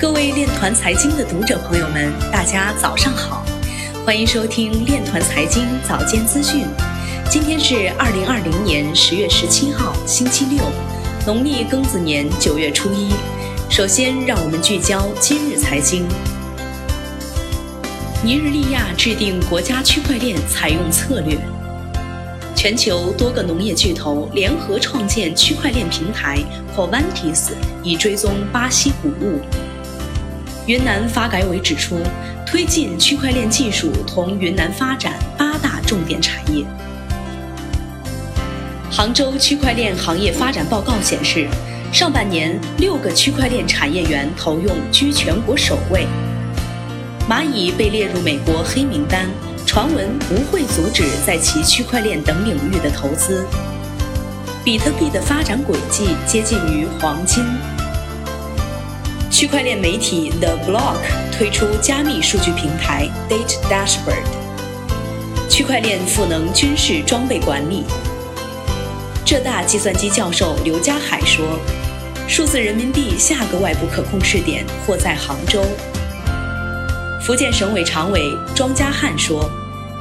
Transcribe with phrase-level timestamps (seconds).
[0.00, 3.44] 各位链团财经的读者朋友们，大家早上好，
[4.02, 6.64] 欢迎收听链团财经早间资讯。
[7.28, 10.64] 今天是二零二零年十月十七号，星期六，
[11.26, 13.10] 农历庚子年九月初一。
[13.68, 16.08] 首先，让我们聚焦今日财经。
[18.24, 21.36] 尼日利亚制定国家区块链采用策略。
[22.56, 26.38] 全球多个农业巨头联合创建区块链平台
[26.74, 27.50] Quantis，
[27.82, 29.42] 以追踪巴西谷物。
[30.70, 31.98] 云南发改委指出，
[32.46, 36.64] 推进区块链技术同云南发展八大重点产业。
[38.88, 41.48] 杭州区块链行业发展报告显示，
[41.92, 46.06] 上半年六个区块链产业园投用居全国首位。
[47.28, 49.26] 蚂蚁被列入美国黑名单，
[49.66, 53.44] 传闻不会阻止在其区块链等领域的投资。
[54.62, 57.44] 比特币的发展轨迹接近于黄金。
[59.40, 60.98] 区块链媒体 The Block
[61.32, 64.22] 推出加密数据平台 Date Dashboard。
[65.48, 67.84] 区块链赋能军事装备管理。
[69.24, 71.58] 浙大计算机教授刘家海说
[72.28, 75.64] ：“数字人民币下个外部可控试点或在杭州。”
[77.24, 79.50] 福建省委常委庄家汉说：“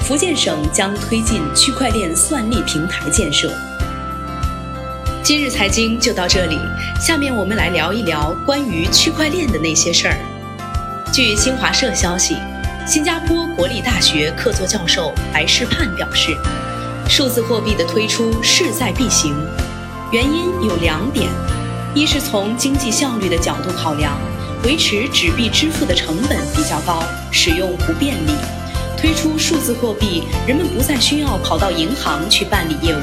[0.00, 3.52] 福建省将推进区块链算力平台建设。”
[5.26, 6.56] 今日财经就到这里，
[7.00, 10.16] 下面我们来聊一聊关于区块链的那些事儿。
[11.12, 12.36] 据新华社消息，
[12.86, 16.36] 新加坡国立大学客座教授白世盼表示，
[17.08, 19.34] 数字货币的推出势在必行，
[20.12, 21.28] 原因有两点：
[21.92, 24.16] 一是从经济效率的角度考量，
[24.62, 27.02] 维持纸币支付的成本比较高，
[27.32, 28.30] 使用不便利；
[28.96, 33.00] 推出数字货币，人们不再需要跑到银行去办理业务。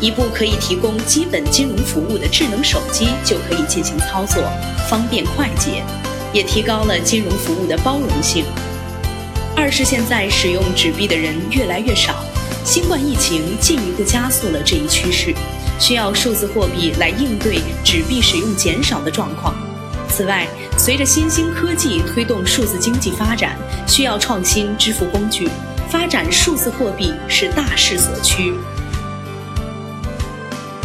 [0.00, 4.42] 一部可以提供基本金融服务的智能手机就可以进行操作，
[4.90, 5.82] 方便快捷，
[6.32, 8.44] 也提高了金融服务的包容性。
[9.56, 12.14] 二是现在使用纸币的人越来越少，
[12.62, 15.34] 新冠疫情进一步加速了这一趋势，
[15.80, 19.54] 需要数字货币来应对纸币使用减少的状况。
[20.08, 20.46] 此外，
[20.76, 25.48] 随着新兴科技推动数字经济发展，需要创新支付工具，
[25.88, 28.52] 发展数字货币是大势所趋。